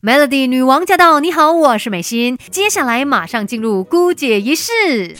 [0.00, 1.18] Melody 女王驾到！
[1.18, 2.38] 你好，我是美心。
[2.52, 5.16] 接下来马上进入姑姐仪式。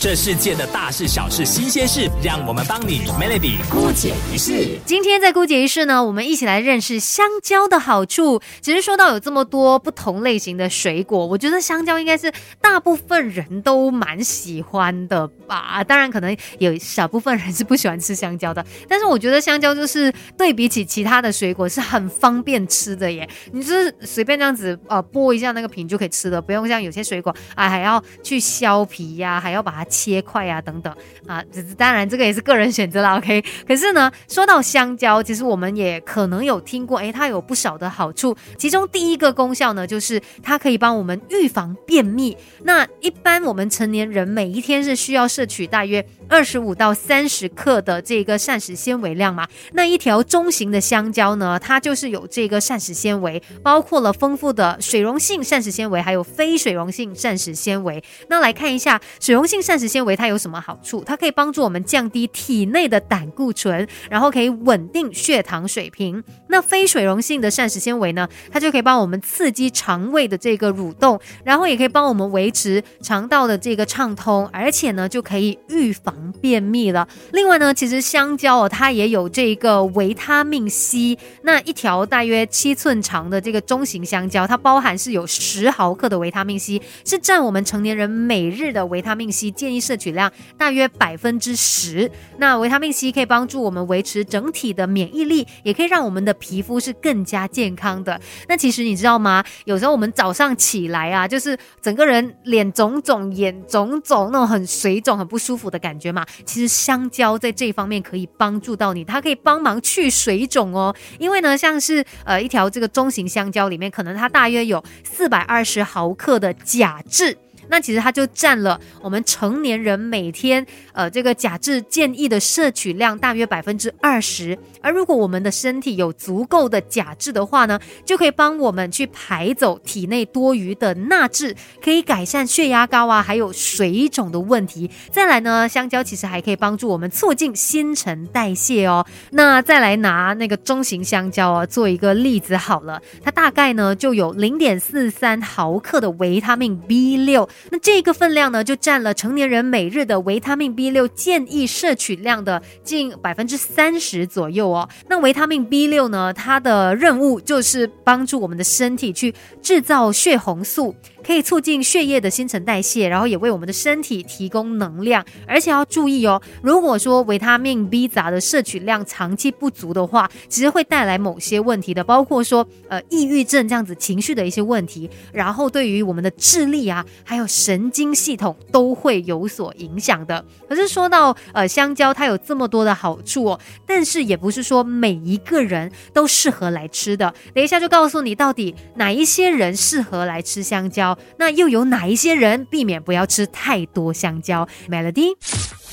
[0.00, 4.78] 这世界的大事小事新鲜事，让我们帮你 Melody 姑姐一事。
[4.86, 8.40] 今天在姑姐一事呢，我们一起来认识香蕉的好处。
[8.62, 12.32] 其实说到有这么多不同类型的水果，我觉得香蕉应该是
[12.62, 15.84] 大部分人都蛮喜欢的吧。
[15.84, 18.64] 当然，可能有少部分人是不喜欢吃香蕉的。
[18.88, 23.28] 但是我觉得香蕉就是对比起其他的水果是很方便吃的耶。
[23.52, 29.86] 你就是随便这样子呃剥一下那个皮就可以吃的，不用像有些水果啊还要去削皮呀，还要把它。
[29.90, 30.94] 切块呀，等等
[31.26, 33.44] 啊，这当然这个也是个人选择了，OK。
[33.66, 38.36] 可是呢，说到香蕉，其实我们也可能有听过，诶，它有不少的好处。
[38.56, 42.36] 其中第一个功效呢，就是它可以帮我们预防便秘。
[42.62, 49.48] 那一般我们成年人每一天是需要摄取大约二十五到三十克的这个膳食纤维量嘛？
[49.72, 58.02] 那一条中型的香蕉呢，它就是有这个膳食纤维，包括了丰富的水溶性膳食纤维，还有非水溶性膳食纤维。
[58.28, 61.02] 那来看一下水溶性膳食纤维它有什么好处？
[61.04, 66.22] 它可以帮助我们降低体内的胆固醇，然后可以稳定血糖水平。
[66.48, 68.28] 那非水溶性的膳食纤维呢？
[68.52, 77.08] 它就可以帮我们刺激肠胃的这个蠕动，然后也可以帮我们维持肠道的这个畅通，而且呢就可以预防便秘了。
[77.32, 81.16] 另外呢，其实香蕉哦，它也有这个维他命 C。
[81.42, 90.10] 那一条大约七寸长的这个中型香蕉，它包含是有十毫克的维他命 C，是占我们成年人每日的维他命 C 建议摄取。
[90.10, 92.10] 量大约百分之十。
[92.38, 98.20] 那维他命 C 可以帮助我们维持整体的免疫力，也可以让我们的皮肤是更加健康的。
[98.48, 99.44] 那其实你知道吗？
[99.66, 106.26] 有时候我们早上起来啊，就是整个人脸肿肿、眼肿肿，那种很水肿、很不舒服的感觉嘛。
[106.44, 110.94] 其实香蕉在这方面可以帮助到你，它可以帮忙去水肿哦。
[111.18, 117.36] 因为呢，像是呃一条这个中型香蕉里面，可能它大约有四百二十毫克的钾质。
[117.70, 134.90] 那其实它就占了我们成年人每天呃这个假质建议的摄取量大约百分之二十，而如果我们的身体有足够的钾质的话呢，就可以帮我们去排走体内多余的钠质，可以改善血压高啊，还有水肿的问题。
[135.10, 139.04] 再来呢，香蕉其实还可以帮助我们促进新陈代谢哦。
[139.30, 147.48] 那再来拿那个中型香蕉啊做一个例子好了，它大概呢就有零点四三毫克的维他命 B 六。
[147.70, 154.69] 那这个分量呢，就占了成年人每日的维他命 B 六建议摄取量的近百分之三十左右
[155.08, 160.94] 那维他命 B 六呢，它的任务就是帮助我们的身体去制造血红素。
[161.24, 165.24] 可以促进血液的新陈代谢，然后也为我们的身体提供能量。
[165.46, 180.44] 而且要注意哦，如果说维他命 B 杂的摄取量长期不足的话，其实会带来某些问题的，包括说呃抑郁症这样子情绪的一些问题，然后对于我们的智力啊，还有神经系统都会有所影响的。
[180.68, 187.32] 可是说到呃香蕉，它有这么多的好处哦，但是也不是说每一个人都适合来吃的。
[187.54, 191.09] 等一下就告诉你到底哪一些人适合来吃香蕉。
[191.38, 195.34] 那又有哪一些人避免不要吃太多香蕉？Melody。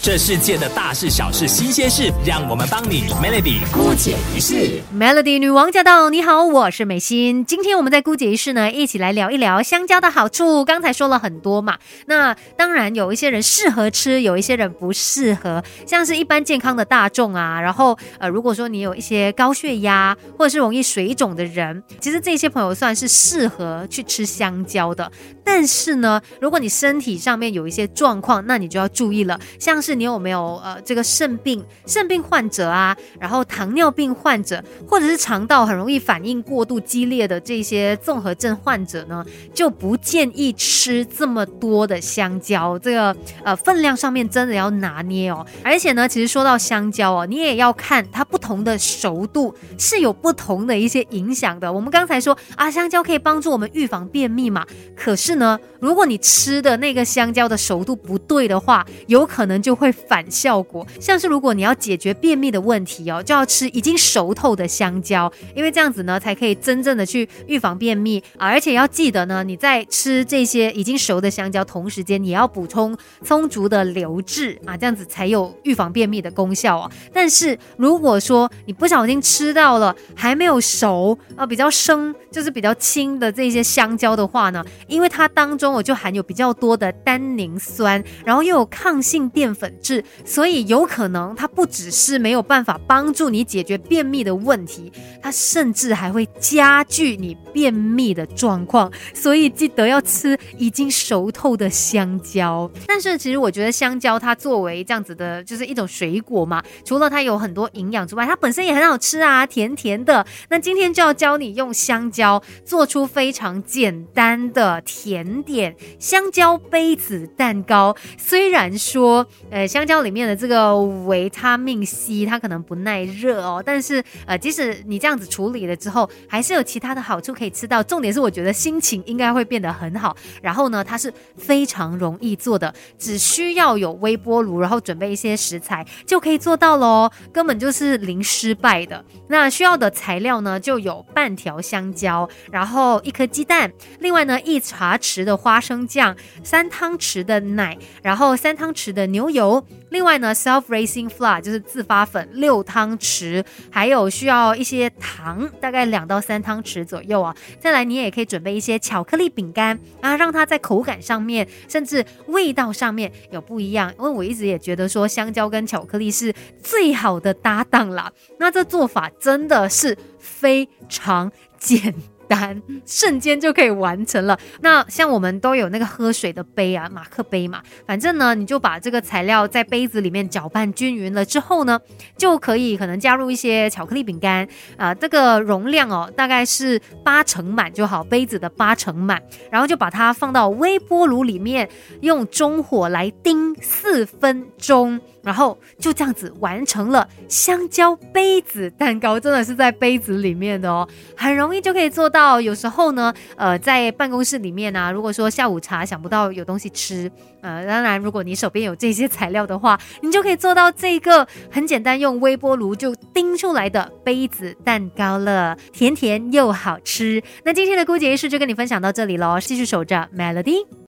[0.07, 4.81] 这世界的大事小事新鲜事，让我们帮你 Melody 姑姐一事。
[4.95, 6.09] Melody 女王驾到！
[6.09, 7.44] 你好，我是美心。
[7.44, 10.63] 今天我们在姑姐一事呢，一起来聊一聊香蕉的好处。
[10.63, 15.62] 刚才说了很多嘛，那当然有一些人适合吃，有一些人不适合。
[15.85, 25.12] 像是一般健康的大众啊，然后呃，如果说你有一些高血压或者是容易水肿的人，其实这些朋友算是适合去吃香蕉的。
[25.44, 29.97] 但是呢，如果你身体上面有一些状况，那你就要注意了，像是。
[29.97, 39.25] 你有没有呃这个肾病、肾病患者啊，然后糖尿病患者，或者是肠道很容易反应过度激烈的这些综合症患者呢？
[39.53, 45.46] 就不建议吃这么多的香蕉，这个呃分量上面真的要拿捏哦。
[45.63, 51.72] 而且呢，其实说到香蕉哦，你也要看它不同的熟度是有不同的一些影响的。
[51.72, 59.94] 我们刚才说啊，香蕉可以帮助我们预防便秘嘛，可是呢，如果你吃的那个香蕉的熟度不对的话，有可能就会。
[60.07, 68.47] 反效果，像是如果你要解决便秘的问题哦，就要吃已经熟透的香蕉，因为这样子呢，才可以真正的去预防便秘啊！
[68.47, 76.91] 而且要记得呢，你在吃这些已经熟的香蕉同时间，你要补充充足的流质啊，这样子才有预防便秘的功效哦。
[77.12, 94.92] 但是如果说你不小心吃到了还没有熟啊，比较生，就是比较轻的这些香蕉的话呢，因为它当中我就含有比较多的单宁酸，然后又有抗性淀粉质，所以有可能它不只是没有办法帮助你解决便秘的问题，
[95.22, 98.92] 它甚至还会加剧你便秘的状况。
[99.14, 102.69] 所以记得要吃已经熟透的香蕉。
[102.88, 110.25] 但是其实我觉得香蕉它作为这样子的，就是一种水果嘛，除了它有很多营养之外，它本身也很好吃啊，甜甜的。
[110.50, 117.96] 那今天就要教你用香蕉做出非常简单的甜点——香蕉杯子蛋糕。
[118.18, 119.28] 虽然说，
[119.65, 127.81] 香蕉里面的这个维他命 C 它可能不耐热哦，但是呃，即使你这样子处理了之后，还是有其他的好处可以吃到。
[127.81, 130.15] 重点是我觉得心情应该会变得很好。
[130.42, 139.06] 然后呢，它是非常容易做的，只需要有微波炉，然后准备一些食材就可以做到喽，根本就是零失败的。
[139.30, 149.46] 那需要的材料呢，就有半条香蕉，然后一颗鸡蛋，另外呢一茶匙的花生酱，三汤匙的奶，然后三汤匙的牛油，
[149.89, 157.35] 另外呢 self-raising flour 就是自发粉六汤匙，还有需要一些糖，大概两到三汤匙左右啊。
[157.59, 163.94] 再来，你也可以准备一些巧克力饼干啊，让它在口感上面，甚至味道上面有不一样。
[163.97, 168.11] 因为我一直也觉得说香蕉跟巧克力是最好的搭档啦。
[168.39, 171.94] 那这做法真的是非常简。
[171.94, 174.38] 单单瞬间就可以完成了。
[174.62, 181.79] 那像我们都有那个喝水的杯啊，马克杯嘛，反正呢，你就把这个材料在杯子里面搅拌均匀了之后呢，
[182.18, 184.47] 就可以可能加入一些巧克力饼干
[184.77, 191.68] 啊，这个容量哦，大概是八成满就好，杯子的八成满，然后就把它放到微波炉里面，
[192.01, 195.00] 用中火来叮四分钟。
[195.23, 200.88] 然后就这样子完成了香蕉杯子蛋糕，真的是在杯子里面的哦，
[201.18, 202.17] 很容易就可以做到。
[202.18, 207.12] 到有时候呢，呃，在办公室里面啊，如果说下午茶想不到有东西吃，
[207.42, 217.22] 呃，当然如果你手边有这些材料的话， 你就可以做到这个很简单，用微波炉就叮出来的杯子蛋糕了，甜甜又好吃。
[217.44, 220.68] 那今天的姑姐仪式就跟你分享到这里喽，继续守着 Melody。